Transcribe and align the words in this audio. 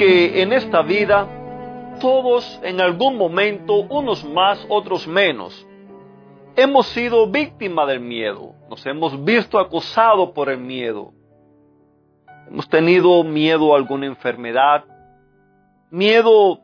Que 0.00 0.40
en 0.40 0.54
esta 0.54 0.80
vida 0.80 1.28
todos 2.00 2.58
en 2.62 2.80
algún 2.80 3.18
momento, 3.18 3.74
unos 3.74 4.24
más, 4.24 4.64
otros 4.70 5.06
menos, 5.06 5.66
hemos 6.56 6.86
sido 6.86 7.30
víctimas 7.30 7.86
del 7.86 8.00
miedo, 8.00 8.54
nos 8.70 8.86
hemos 8.86 9.22
visto 9.22 9.58
acosados 9.58 10.30
por 10.30 10.48
el 10.48 10.56
miedo. 10.56 11.12
Hemos 12.48 12.66
tenido 12.70 13.22
miedo 13.24 13.74
a 13.74 13.76
alguna 13.76 14.06
enfermedad, 14.06 14.86
miedo 15.90 16.62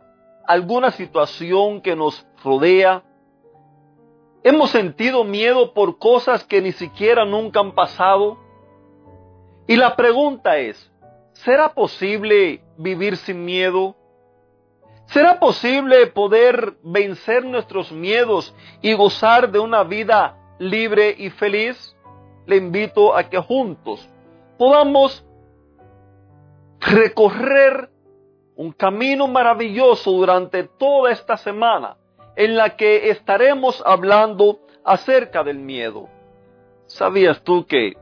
a 0.49 0.55
alguna 0.55 0.91
situación 0.91 1.83
que 1.83 1.95
nos 1.95 2.27
rodea. 2.43 3.05
Hemos 4.45 4.71
sentido 4.71 5.25
miedo 5.25 5.75
por 5.75 5.99
cosas 5.99 6.43
que 6.43 6.63
ni 6.63 6.73
siquiera 6.73 7.27
nunca 7.27 7.61
han 7.61 7.75
pasado. 7.75 8.39
Y 9.67 9.77
la 9.77 9.95
pregunta 9.95 10.57
es, 10.57 10.91
¿será 11.45 11.75
posible 11.75 12.63
vivir 12.77 13.17
sin 13.17 13.45
miedo? 13.45 13.97
¿Será 15.07 15.39
posible 15.39 16.07
poder 16.09 16.75
vencer 16.83 17.45
nuestros 17.45 17.93
miedos 17.93 18.55
y 18.83 18.95
gozar 18.95 19.51
de 19.51 19.59
una 19.59 19.85
vida 19.85 20.37
libre 20.59 21.15
y 21.17 21.31
feliz? 21.31 21.97
Le 22.47 22.57
invito 22.57 23.17
a 23.17 23.29
que 23.29 23.39
juntos 23.39 24.09
podamos 24.59 25.25
recorrer 26.81 27.91
un 28.57 28.73
camino 28.73 29.29
maravilloso 29.29 30.11
durante 30.13 30.65
toda 30.65 31.13
esta 31.13 31.37
semana 31.37 31.97
en 32.35 32.57
la 32.57 32.77
que 32.77 33.11
estaremos 33.11 33.83
hablando 33.85 34.61
acerca 34.85 35.45
del 35.45 35.59
miedo. 35.59 36.09
¿Sabías 36.87 37.43
tú 37.43 37.67
que 37.67 37.97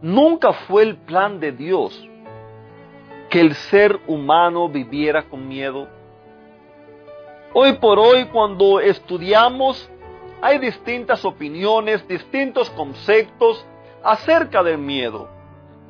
nunca 0.00 0.52
fue 0.52 0.82
el 0.84 0.96
plan 0.96 1.40
de 1.40 1.52
Dios 1.52 2.08
que 3.28 3.40
el 3.40 3.54
ser 3.54 4.00
humano 4.06 4.68
viviera 4.68 5.22
con 5.22 5.46
miedo? 5.46 5.88
Hoy 7.52 7.74
por 7.74 7.98
hoy 7.98 8.26
cuando 8.26 8.80
estudiamos 8.80 9.90
hay 10.40 10.58
distintas 10.58 11.24
opiniones, 11.24 12.06
distintos 12.06 12.70
conceptos 12.70 13.66
acerca 14.02 14.62
del 14.62 14.78
miedo. 14.78 15.28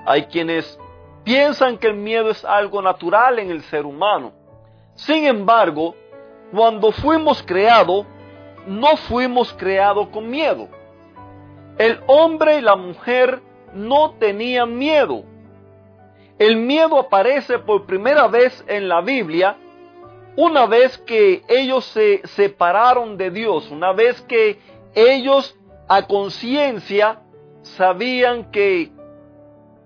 Hay 0.06 0.24
quienes 0.24 0.78
piensan 1.24 1.76
que 1.76 1.88
el 1.88 1.94
miedo 1.94 2.30
es 2.30 2.44
algo 2.44 2.80
natural 2.80 3.38
en 3.38 3.50
el 3.50 3.62
ser 3.62 3.84
humano. 3.84 4.32
Sin 4.94 5.26
embargo, 5.26 5.94
cuando 6.50 6.92
fuimos 6.92 7.42
creados, 7.42 8.06
no 8.66 8.96
fuimos 8.96 9.52
creados 9.52 10.08
con 10.08 10.30
miedo. 10.30 10.68
El 11.76 12.00
hombre 12.06 12.58
y 12.58 12.60
la 12.62 12.76
mujer 12.76 13.40
no 13.74 14.12
tenían 14.12 14.76
miedo. 14.78 15.24
El 16.38 16.56
miedo 16.56 16.98
aparece 16.98 17.58
por 17.58 17.86
primera 17.86 18.28
vez 18.28 18.64
en 18.68 18.88
la 18.88 19.00
Biblia 19.00 19.56
una 20.36 20.66
vez 20.66 20.96
que 20.98 21.42
ellos 21.48 21.84
se 21.86 22.20
separaron 22.28 23.16
de 23.16 23.32
Dios, 23.32 23.68
una 23.72 23.92
vez 23.92 24.20
que 24.22 24.56
ellos 24.94 25.58
a 25.88 26.06
conciencia 26.06 27.22
sabían 27.62 28.52
que 28.52 28.92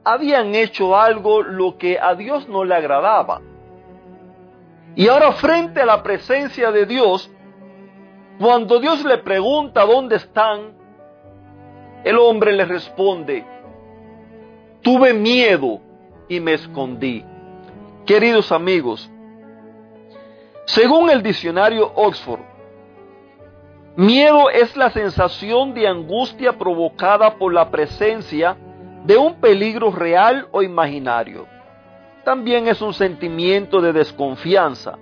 habían 0.05 0.55
hecho 0.55 0.97
algo 0.97 1.43
lo 1.43 1.79
que 1.79 1.99
a 1.99 2.15
Dios 2.15 2.49
no 2.49 2.65
le 2.65 2.75
agradaba. 2.75 3.41
Y 4.95 5.09
ahora 5.09 5.33
frente 5.33 5.81
a 5.81 5.87
la 5.87 6.03
presencia 6.03 6.71
de 6.71 6.85
Dios, 6.85 7.31
cuando 8.39 8.79
Dios 8.79 9.05
le 9.05 9.19
pregunta 9.19 9.87
dónde 9.87 10.17
están, 10.17 10.73
el 12.05 12.19
hombre 12.19 12.53
le 12.53 12.67
responde, 12.67 13.47
tuve 14.83 15.15
miedo 15.15 15.81
y 16.29 16.41
me 16.41 16.55
escondí. 16.55 17.25
Queridos 18.07 18.51
amigos, 18.53 19.11
según 20.65 21.11
el 21.11 21.23
diccionario 21.23 21.93
Oxford, 21.95 22.41
miedo 23.97 24.51
es 24.51 24.77
la 24.77 24.91
sensación 24.91 25.75
de 25.75 25.87
angustia 25.87 26.59
provocada 26.59 27.37
por 27.37 27.53
la 27.53 27.71
presencia 27.71 28.57
de 29.05 29.17
un 29.17 29.41
peligro 29.41 29.91
real 29.91 30.49
o 30.53 30.63
imaginario. 30.63 31.47
También 32.25 32.69
es 32.69 32.81
un 32.81 32.95
sentimiento 32.95 33.81
de 33.81 33.93
desconfianza 33.93 34.99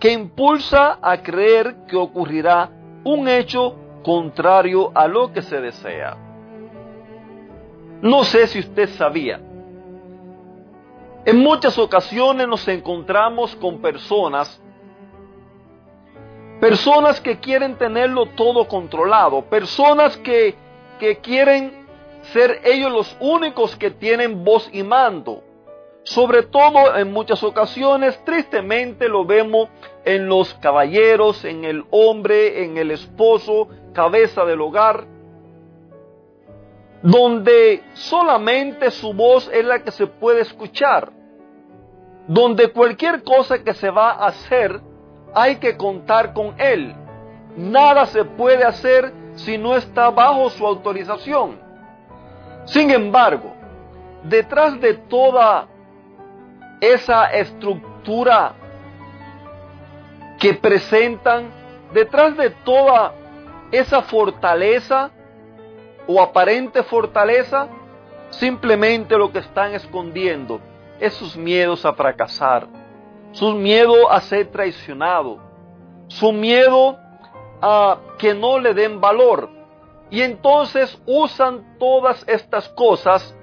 que 0.00 0.12
impulsa 0.12 0.98
a 1.00 1.22
creer 1.22 1.76
que 1.86 1.96
ocurrirá 1.96 2.70
un 3.04 3.28
hecho 3.28 3.76
contrario 4.02 4.90
a 4.94 5.06
lo 5.06 5.32
que 5.32 5.42
se 5.42 5.60
desea. 5.60 6.16
No 8.02 8.24
sé 8.24 8.46
si 8.46 8.58
usted 8.58 8.88
sabía. 8.90 9.40
En 11.24 11.38
muchas 11.38 11.78
ocasiones 11.78 12.46
nos 12.46 12.66
encontramos 12.68 13.56
con 13.56 13.80
personas 13.80 14.60
Personas 16.64 17.20
que 17.20 17.40
quieren 17.40 17.76
tenerlo 17.76 18.24
todo 18.26 18.66
controlado. 18.68 19.42
Personas 19.42 20.16
que, 20.16 20.54
que 20.98 21.18
quieren 21.18 21.86
ser 22.32 22.60
ellos 22.64 22.90
los 22.90 23.16
únicos 23.20 23.76
que 23.76 23.90
tienen 23.90 24.44
voz 24.44 24.70
y 24.72 24.82
mando. 24.82 25.42
Sobre 26.04 26.42
todo 26.42 26.96
en 26.96 27.12
muchas 27.12 27.42
ocasiones, 27.42 28.18
tristemente 28.24 29.08
lo 29.08 29.24
vemos 29.24 29.68
en 30.04 30.26
los 30.26 30.54
caballeros, 30.54 31.44
en 31.44 31.64
el 31.64 31.84
hombre, 31.90 32.64
en 32.64 32.78
el 32.78 32.90
esposo, 32.90 33.68
cabeza 33.92 34.44
del 34.44 34.60
hogar, 34.60 35.06
donde 37.04 37.84
solamente 37.92 38.90
su 38.90 39.12
voz 39.12 39.50
es 39.52 39.62
la 39.62 39.80
que 39.80 39.90
se 39.90 40.06
puede 40.06 40.40
escuchar, 40.40 41.12
donde 42.26 42.72
cualquier 42.72 43.22
cosa 43.22 43.62
que 43.62 43.74
se 43.74 43.90
va 43.90 44.12
a 44.12 44.28
hacer 44.28 44.80
hay 45.34 45.56
que 45.56 45.76
contar 45.76 46.32
con 46.32 46.58
Él. 46.58 46.94
Nada 47.58 48.06
se 48.06 48.24
puede 48.24 48.64
hacer 48.64 49.12
si 49.34 49.58
no 49.58 49.76
está 49.76 50.08
bajo 50.08 50.48
su 50.48 50.66
autorización. 50.66 51.60
Sin 52.64 52.90
embargo, 52.90 53.54
detrás 54.22 54.80
de 54.80 54.94
toda 54.94 55.68
esa 56.80 57.26
estructura 57.26 58.54
que 60.40 60.54
presentan, 60.54 61.50
detrás 61.92 62.34
de 62.38 62.48
toda 62.48 63.12
esa 63.70 64.00
fortaleza 64.00 65.10
o 66.06 66.20
aparente 66.20 66.82
fortaleza, 66.82 67.68
simplemente 68.30 69.16
lo 69.16 69.32
que 69.32 69.38
están 69.38 69.74
escondiendo 69.74 70.60
es 71.00 71.14
sus 71.14 71.36
miedos 71.36 71.84
a 71.84 71.92
fracasar 71.92 72.68
su 73.34 73.52
miedo 73.52 74.10
a 74.10 74.20
ser 74.20 74.46
traicionado, 74.46 75.38
su 76.06 76.32
miedo 76.32 76.96
a 77.60 77.98
que 78.16 78.32
no 78.32 78.58
le 78.60 78.72
den 78.74 79.00
valor. 79.00 79.50
Y 80.08 80.22
entonces 80.22 80.96
usan 81.04 81.76
todas 81.78 82.24
estas 82.28 82.68
cosas 82.70 83.34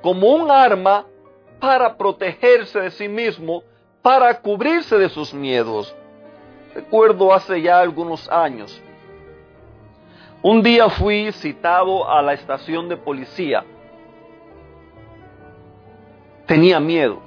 como 0.00 0.28
un 0.30 0.50
arma 0.50 1.04
para 1.60 1.98
protegerse 1.98 2.80
de 2.80 2.90
sí 2.90 3.08
mismo, 3.08 3.62
para 4.00 4.40
cubrirse 4.40 4.96
de 4.96 5.10
sus 5.10 5.34
miedos. 5.34 5.94
Recuerdo 6.74 7.34
hace 7.34 7.60
ya 7.60 7.78
algunos 7.78 8.26
años, 8.30 8.80
un 10.42 10.62
día 10.62 10.88
fui 10.88 11.30
citado 11.32 12.08
a 12.08 12.22
la 12.22 12.32
estación 12.32 12.88
de 12.88 12.96
policía. 12.96 13.64
Tenía 16.46 16.80
miedo. 16.80 17.20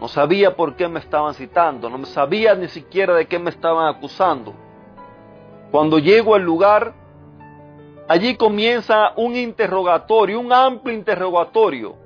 No 0.00 0.08
sabía 0.08 0.54
por 0.54 0.76
qué 0.76 0.88
me 0.88 1.00
estaban 1.00 1.34
citando, 1.34 1.90
no 1.90 2.06
sabía 2.06 2.54
ni 2.54 2.68
siquiera 2.68 3.14
de 3.14 3.26
qué 3.26 3.38
me 3.38 3.50
estaban 3.50 3.86
acusando. 3.94 4.54
Cuando 5.70 5.98
llego 5.98 6.34
al 6.34 6.42
lugar, 6.42 6.94
allí 8.08 8.36
comienza 8.36 9.12
un 9.16 9.36
interrogatorio, 9.36 10.40
un 10.40 10.52
amplio 10.52 10.96
interrogatorio. 10.96 11.96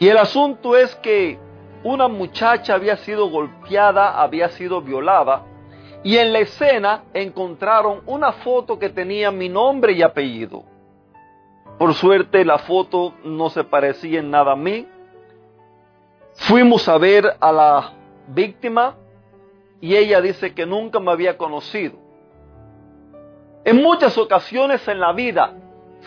Y 0.00 0.08
el 0.08 0.16
asunto 0.16 0.76
es 0.76 0.94
que 0.96 1.38
una 1.84 2.08
muchacha 2.08 2.74
había 2.74 2.96
sido 2.96 3.28
golpeada, 3.28 4.20
había 4.20 4.48
sido 4.48 4.80
violada, 4.80 5.42
y 6.04 6.18
en 6.18 6.32
la 6.32 6.38
escena 6.40 7.04
encontraron 7.12 8.02
una 8.06 8.32
foto 8.32 8.78
que 8.78 8.90
tenía 8.90 9.32
mi 9.32 9.48
nombre 9.48 9.92
y 9.92 10.02
apellido. 10.02 10.64
Por 11.78 11.94
suerte 11.94 12.44
la 12.44 12.58
foto 12.58 13.14
no 13.24 13.50
se 13.50 13.64
parecía 13.64 14.20
en 14.20 14.30
nada 14.30 14.52
a 14.52 14.56
mí, 14.56 14.86
Fuimos 16.34 16.88
a 16.88 16.98
ver 16.98 17.36
a 17.40 17.52
la 17.52 17.92
víctima 18.28 18.96
y 19.80 19.94
ella 19.96 20.20
dice 20.20 20.52
que 20.52 20.66
nunca 20.66 20.98
me 20.98 21.12
había 21.12 21.38
conocido. 21.38 21.94
En 23.64 23.76
muchas 23.76 24.18
ocasiones 24.18 24.86
en 24.88 25.00
la 25.00 25.12
vida, 25.12 25.54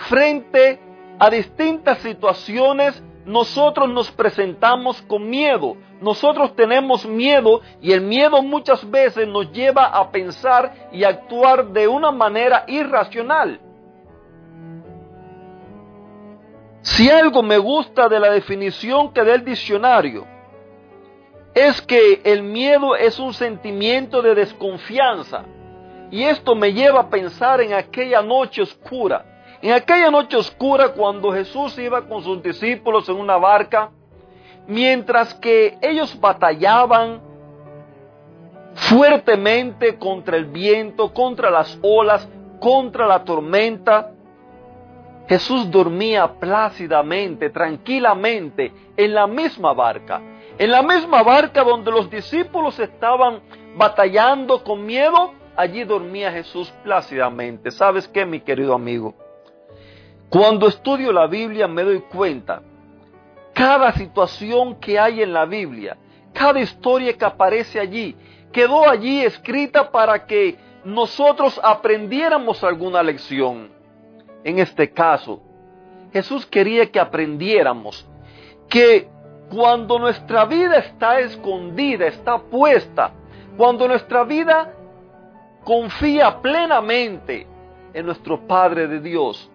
frente 0.10 0.80
a 1.18 1.30
distintas 1.30 2.00
situaciones, 2.00 3.02
nosotros 3.28 3.90
nos 3.90 4.10
presentamos 4.10 5.02
con 5.02 5.30
miedo. 5.30 5.76
Nosotros 6.00 6.56
tenemos 6.56 7.06
miedo 7.06 7.60
y 7.82 7.92
el 7.92 8.00
miedo 8.00 8.42
muchas 8.42 8.90
veces 8.90 9.28
nos 9.28 9.52
lleva 9.52 9.86
a 9.86 10.10
pensar 10.12 10.90
y 10.94 11.04
actuar 11.04 11.68
de 11.68 11.90
una 11.90 12.10
manera 12.10 12.64
irracional. 12.68 13.60
Si 16.82 17.10
algo 17.10 17.44
me 17.44 17.58
gusta 17.58 18.08
de 18.08 18.18
la 18.18 18.32
definición 18.32 19.12
que 19.12 19.22
da 19.26 19.36
el 19.36 19.44
diccionario, 19.44 20.26
es 21.54 21.82
que 21.82 22.22
el 22.24 22.44
miedo 22.44 22.96
es 22.96 23.20
un 23.20 23.34
sentimiento 23.34 24.22
de 24.22 24.36
desconfianza. 24.36 25.44
Y 26.12 26.24
esto 26.24 26.56
me 26.56 26.72
lleva 26.72 27.02
a 27.02 27.10
pensar 27.10 27.60
en 27.60 27.74
aquella 27.74 28.22
noche 28.22 28.62
oscura. 28.62 29.37
En 29.62 29.72
aquella 29.72 30.12
noche 30.12 30.38
oscura 30.38 30.90
cuando 30.90 31.34
Jesús 31.34 31.78
iba 31.80 32.08
con 32.08 32.24
sus 32.24 32.44
discípulos 32.44 33.10
en 33.10 33.16
una 33.16 33.38
barca, 33.38 33.92
mientras 34.68 35.34
que 35.36 35.78
ellos 35.82 36.20
batallaban 36.20 37.22
fuertemente 38.76 39.98
contra 39.98 40.38
el 40.38 40.46
viento, 40.46 41.12
contra 41.12 41.50
las 41.50 41.80
olas, 41.82 42.30
contra 42.60 43.08
la 43.08 43.24
tormenta, 43.24 44.12
Jesús 45.28 45.70
dormía 45.70 46.40
plácidamente, 46.40 47.50
tranquilamente, 47.50 48.72
en 48.96 49.14
la 49.14 49.28
misma 49.28 49.74
barca. 49.74 50.22
En 50.58 50.72
la 50.72 50.82
misma 50.82 51.22
barca 51.24 51.64
donde 51.64 51.92
los 51.92 52.10
discípulos 52.10 52.80
estaban 52.80 53.42
batallando 53.76 54.64
con 54.64 54.86
miedo, 54.86 55.34
allí 55.56 55.84
dormía 55.84 56.32
Jesús 56.32 56.72
plácidamente. 56.84 57.72
¿Sabes 57.72 58.08
qué, 58.08 58.26
mi 58.26 58.40
querido 58.40 58.74
amigo? 58.74 59.27
Cuando 60.30 60.68
estudio 60.68 61.12
la 61.12 61.28
Biblia 61.28 61.68
me 61.68 61.84
doy 61.84 62.00
cuenta, 62.02 62.62
cada 63.54 63.94
situación 63.94 64.76
que 64.76 65.00
hay 65.00 65.22
en 65.22 65.34
la 65.34 65.46
Biblia, 65.46 65.98
cada 66.34 66.60
historia 66.60 67.14
que 67.14 67.26
aparece 67.26 67.80
allí, 67.80 68.16
quedó 68.52 68.90
allí 68.90 69.22
escrita 69.24 69.90
para 69.90 70.26
que 70.26 70.58
nosotros 70.84 71.60
aprendiéramos 71.64 72.64
alguna 72.64 73.02
lección. 73.02 73.70
En 74.44 74.60
este 74.60 74.92
caso, 74.92 75.42
Jesús 76.14 76.46
quería 76.46 76.92
que 76.92 77.00
aprendiéramos 77.00 78.08
que 78.70 79.10
cuando 79.50 79.98
nuestra 79.98 80.46
vida 80.46 80.78
está 80.78 81.20
escondida, 81.20 82.06
está 82.08 82.38
puesta, 82.38 83.12
cuando 83.56 83.88
nuestra 83.88 84.24
vida 84.24 84.74
confía 85.64 86.42
plenamente 86.42 87.48
en 87.94 88.06
nuestro 88.06 88.46
Padre 88.46 88.88
de 88.88 89.00
Dios, 89.00 89.50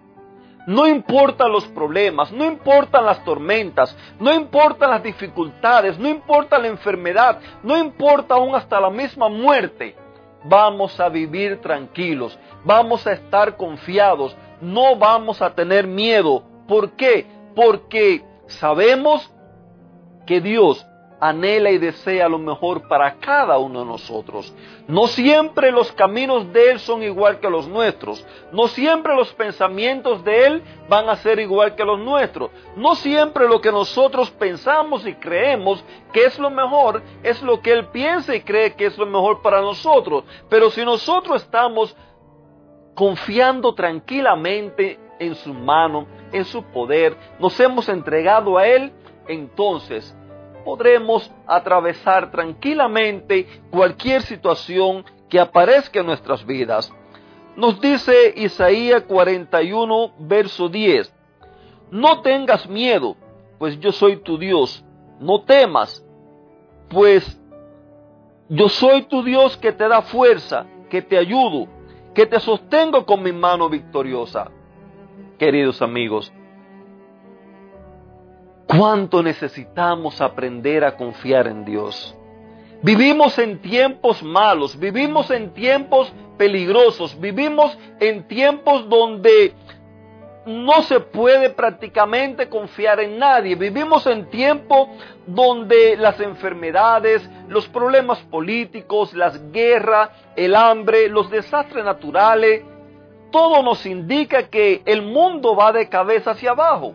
no 0.65 0.87
importan 0.87 1.51
los 1.51 1.65
problemas, 1.67 2.31
no 2.31 2.45
importan 2.45 3.05
las 3.05 3.23
tormentas, 3.23 3.95
no 4.19 4.33
importan 4.33 4.91
las 4.91 5.03
dificultades, 5.03 5.97
no 5.97 6.07
importa 6.07 6.57
la 6.57 6.67
enfermedad, 6.67 7.39
no 7.63 7.77
importa 7.77 8.35
aún 8.35 8.55
hasta 8.55 8.79
la 8.79 8.89
misma 8.89 9.29
muerte, 9.29 9.95
vamos 10.43 10.99
a 10.99 11.09
vivir 11.09 11.61
tranquilos, 11.61 12.37
vamos 12.63 13.05
a 13.07 13.13
estar 13.13 13.57
confiados, 13.57 14.35
no 14.61 14.95
vamos 14.95 15.41
a 15.41 15.53
tener 15.53 15.87
miedo. 15.87 16.43
¿Por 16.67 16.91
qué? 16.91 17.27
Porque 17.55 18.23
sabemos 18.47 19.29
que 20.25 20.39
Dios 20.39 20.85
anhela 21.29 21.71
y 21.71 21.77
desea 21.77 22.27
lo 22.27 22.37
mejor 22.37 22.87
para 22.89 23.15
cada 23.15 23.57
uno 23.57 23.79
de 23.79 23.85
nosotros. 23.85 24.53
No 24.89 25.07
siempre 25.07 25.71
los 25.71 25.89
caminos 25.93 26.51
de 26.51 26.71
Él 26.71 26.79
son 26.79 27.01
igual 27.01 27.39
que 27.39 27.49
los 27.49 27.65
nuestros. 27.65 28.25
No 28.51 28.67
siempre 28.67 29.15
los 29.15 29.31
pensamientos 29.33 30.21
de 30.25 30.45
Él 30.45 30.63
van 30.89 31.07
a 31.07 31.15
ser 31.15 31.39
igual 31.39 31.75
que 31.75 31.85
los 31.85 31.97
nuestros. 31.97 32.51
No 32.75 32.95
siempre 32.95 33.47
lo 33.47 33.61
que 33.61 33.71
nosotros 33.71 34.31
pensamos 34.31 35.07
y 35.07 35.13
creemos 35.13 35.81
que 36.11 36.25
es 36.25 36.37
lo 36.37 36.49
mejor 36.49 37.01
es 37.23 37.41
lo 37.41 37.61
que 37.61 37.71
Él 37.71 37.87
piensa 37.87 38.35
y 38.35 38.41
cree 38.41 38.75
que 38.75 38.87
es 38.87 38.97
lo 38.97 39.05
mejor 39.05 39.41
para 39.41 39.61
nosotros. 39.61 40.25
Pero 40.49 40.71
si 40.71 40.83
nosotros 40.83 41.41
estamos 41.41 41.95
confiando 42.95 43.73
tranquilamente 43.73 44.99
en 45.19 45.35
su 45.35 45.53
mano, 45.53 46.05
en 46.33 46.43
su 46.43 46.63
poder, 46.63 47.15
nos 47.39 47.57
hemos 47.61 47.87
entregado 47.87 48.57
a 48.57 48.67
Él, 48.67 48.91
entonces 49.25 50.13
podremos 50.63 51.31
atravesar 51.47 52.31
tranquilamente 52.31 53.47
cualquier 53.69 54.21
situación 54.21 55.05
que 55.29 55.39
aparezca 55.39 55.99
en 55.99 56.05
nuestras 56.05 56.45
vidas. 56.45 56.91
Nos 57.55 57.79
dice 57.79 58.33
Isaías 58.35 59.03
41, 59.03 60.13
verso 60.19 60.69
10, 60.69 61.13
no 61.91 62.21
tengas 62.21 62.67
miedo, 62.67 63.15
pues 63.59 63.79
yo 63.79 63.91
soy 63.91 64.17
tu 64.17 64.37
Dios, 64.37 64.83
no 65.19 65.43
temas, 65.43 66.03
pues 66.89 67.39
yo 68.49 68.69
soy 68.69 69.03
tu 69.03 69.23
Dios 69.23 69.55
que 69.57 69.71
te 69.71 69.87
da 69.87 70.01
fuerza, 70.01 70.65
que 70.89 71.01
te 71.01 71.17
ayudo, 71.17 71.67
que 72.13 72.25
te 72.25 72.39
sostengo 72.39 73.05
con 73.05 73.21
mi 73.21 73.31
mano 73.31 73.69
victoriosa. 73.69 74.51
Queridos 75.37 75.81
amigos, 75.81 76.31
cuánto 78.77 79.21
necesitamos 79.21 80.21
aprender 80.21 80.83
a 80.83 80.95
confiar 80.95 81.47
en 81.47 81.65
Dios. 81.65 82.15
Vivimos 82.81 83.39
en 83.39 83.61
tiempos 83.61 84.21
malos, 84.23 84.77
vivimos 84.77 85.31
en 85.31 85.53
tiempos 85.53 86.11
peligrosos, 86.37 87.19
vivimos 87.19 87.77
en 87.99 88.27
tiempos 88.27 88.89
donde 88.89 89.53
no 90.45 90.81
se 90.81 90.99
puede 90.99 91.49
prácticamente 91.49 92.49
confiar 92.49 92.99
en 92.99 93.17
nadie. 93.17 93.55
Vivimos 93.55 94.05
en 94.07 94.29
tiempos 94.29 94.89
donde 95.25 95.95
las 95.95 96.19
enfermedades, 96.19 97.29
los 97.47 97.67
problemas 97.69 98.19
políticos, 98.23 99.13
las 99.13 99.51
guerras, 99.51 100.09
el 100.35 100.55
hambre, 100.55 101.07
los 101.07 101.29
desastres 101.29 101.85
naturales, 101.85 102.63
todo 103.31 103.63
nos 103.63 103.85
indica 103.85 104.49
que 104.49 104.81
el 104.85 105.01
mundo 105.01 105.55
va 105.55 105.71
de 105.71 105.87
cabeza 105.87 106.31
hacia 106.31 106.51
abajo. 106.51 106.93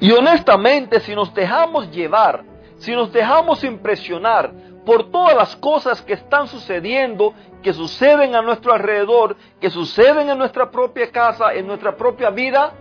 Y 0.00 0.10
honestamente, 0.12 1.00
si 1.00 1.14
nos 1.14 1.32
dejamos 1.34 1.90
llevar, 1.90 2.44
si 2.78 2.92
nos 2.92 3.12
dejamos 3.12 3.62
impresionar 3.64 4.52
por 4.84 5.10
todas 5.10 5.34
las 5.34 5.56
cosas 5.56 6.02
que 6.02 6.14
están 6.14 6.46
sucediendo, 6.48 7.32
que 7.62 7.72
suceden 7.72 8.34
a 8.34 8.42
nuestro 8.42 8.72
alrededor, 8.72 9.36
que 9.60 9.70
suceden 9.70 10.28
en 10.28 10.38
nuestra 10.38 10.70
propia 10.70 11.10
casa, 11.10 11.54
en 11.54 11.66
nuestra 11.66 11.96
propia 11.96 12.30
vida, 12.30 12.72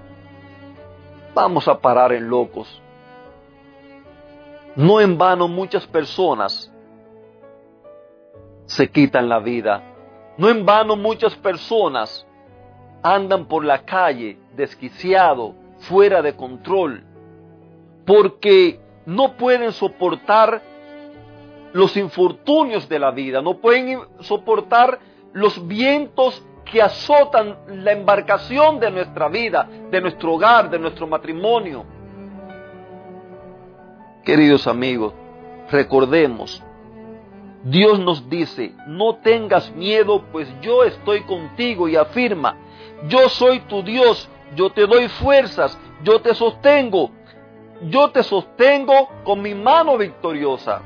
vamos 1.33 1.67
a 1.67 1.79
parar 1.79 2.11
en 2.11 2.27
locos. 2.27 2.81
No 4.75 4.99
en 4.99 5.17
vano 5.17 5.47
muchas 5.47 5.85
personas 5.87 6.71
se 8.65 8.89
quitan 8.89 9.29
la 9.29 9.39
vida. 9.39 9.83
No 10.37 10.49
en 10.49 10.65
vano 10.65 10.95
muchas 10.95 11.35
personas 11.35 12.25
andan 13.03 13.45
por 13.45 13.63
la 13.63 13.85
calle 13.85 14.37
desquiciado, 14.55 15.53
fuera 15.87 16.21
de 16.21 16.35
control, 16.35 17.03
porque 18.05 18.79
no 19.05 19.33
pueden 19.37 19.71
soportar 19.71 20.61
los 21.73 21.97
infortunios 21.97 22.87
de 22.87 22.99
la 22.99 23.11
vida, 23.11 23.41
no 23.41 23.57
pueden 23.57 23.99
soportar 24.19 24.99
los 25.33 25.67
vientos 25.67 26.45
que 26.65 26.81
azotan 26.81 27.57
la 27.67 27.91
embarcación 27.91 28.79
de 28.79 28.91
nuestra 28.91 29.27
vida, 29.27 29.67
de 29.91 30.01
nuestro 30.01 30.33
hogar, 30.33 30.69
de 30.69 30.79
nuestro 30.79 31.07
matrimonio. 31.07 31.83
Queridos 34.23 34.67
amigos, 34.67 35.13
recordemos, 35.69 36.63
Dios 37.63 37.99
nos 37.99 38.29
dice, 38.29 38.73
no 38.87 39.15
tengas 39.15 39.71
miedo, 39.75 40.23
pues 40.31 40.47
yo 40.61 40.83
estoy 40.83 41.21
contigo 41.21 41.87
y 41.87 41.95
afirma, 41.95 42.57
yo 43.07 43.27
soy 43.29 43.61
tu 43.61 43.83
Dios, 43.83 44.29
yo 44.55 44.71
te 44.71 44.85
doy 44.85 45.07
fuerzas, 45.07 45.77
yo 46.03 46.19
te 46.21 46.33
sostengo, 46.35 47.11
yo 47.89 48.11
te 48.11 48.23
sostengo 48.23 49.09
con 49.23 49.41
mi 49.41 49.53
mano 49.53 49.97
victoriosa. 49.97 50.81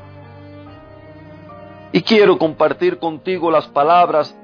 Y 1.91 2.01
quiero 2.01 2.37
compartir 2.37 2.99
contigo 2.99 3.49
las 3.49 3.67
palabras 3.67 4.37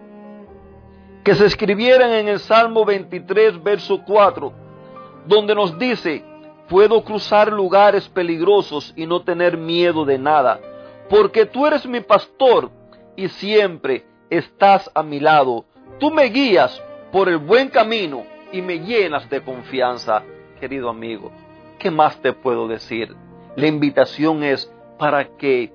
que 1.23 1.35
se 1.35 1.45
escribieran 1.45 2.11
en 2.11 2.27
el 2.27 2.39
Salmo 2.39 2.85
23, 2.85 3.61
verso 3.63 4.01
4, 4.05 4.53
donde 5.25 5.55
nos 5.55 5.77
dice, 5.77 6.23
puedo 6.67 7.03
cruzar 7.03 7.51
lugares 7.51 8.07
peligrosos 8.09 8.93
y 8.95 9.05
no 9.05 9.21
tener 9.21 9.57
miedo 9.57 10.05
de 10.05 10.17
nada, 10.17 10.59
porque 11.09 11.45
tú 11.45 11.65
eres 11.65 11.85
mi 11.85 12.01
pastor 12.01 12.71
y 13.15 13.29
siempre 13.29 14.05
estás 14.29 14.89
a 14.93 15.03
mi 15.03 15.19
lado. 15.19 15.65
Tú 15.99 16.11
me 16.11 16.25
guías 16.25 16.81
por 17.11 17.29
el 17.29 17.37
buen 17.37 17.69
camino 17.69 18.32
y 18.53 18.61
me 18.61 18.79
llenas 18.79 19.29
de 19.29 19.41
confianza, 19.41 20.21
querido 20.59 20.89
amigo. 20.89 21.31
¿Qué 21.79 21.91
más 21.91 22.21
te 22.21 22.31
puedo 22.31 22.67
decir? 22.67 23.13
La 23.55 23.67
invitación 23.67 24.43
es 24.43 24.71
para 24.97 25.25
que 25.37 25.73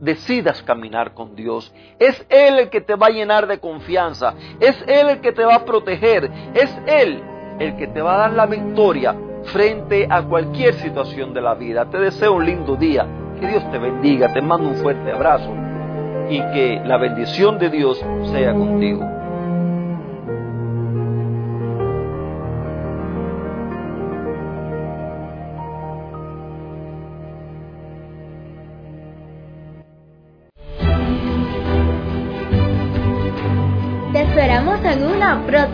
decidas 0.00 0.62
caminar 0.62 1.14
con 1.14 1.34
Dios. 1.34 1.74
Es 1.98 2.24
Él 2.28 2.58
el 2.58 2.68
que 2.68 2.82
te 2.82 2.94
va 2.94 3.06
a 3.06 3.10
llenar 3.10 3.46
de 3.46 3.58
confianza. 3.58 4.34
Es 4.60 4.76
Él 4.86 5.08
el 5.08 5.20
que 5.20 5.32
te 5.32 5.44
va 5.44 5.56
a 5.56 5.64
proteger. 5.64 6.30
Es 6.54 6.70
Él 6.86 7.22
el 7.58 7.76
que 7.76 7.86
te 7.86 8.02
va 8.02 8.14
a 8.14 8.18
dar 8.18 8.32
la 8.32 8.46
victoria 8.46 9.16
frente 9.44 10.06
a 10.08 10.22
cualquier 10.22 10.74
situación 10.74 11.32
de 11.32 11.40
la 11.40 11.54
vida. 11.54 11.88
Te 11.88 11.98
deseo 11.98 12.34
un 12.34 12.44
lindo 12.44 12.76
día. 12.76 13.06
Que 13.40 13.46
Dios 13.46 13.70
te 13.70 13.78
bendiga. 13.78 14.30
Te 14.32 14.42
mando 14.42 14.68
un 14.68 14.76
fuerte 14.76 15.10
abrazo. 15.10 15.52
Y 16.28 16.38
que 16.52 16.82
la 16.84 16.98
bendición 16.98 17.58
de 17.58 17.70
Dios 17.70 17.98
sea 18.30 18.52
contigo. 18.52 19.19